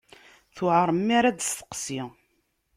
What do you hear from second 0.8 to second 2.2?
mi ara d-testeqsi.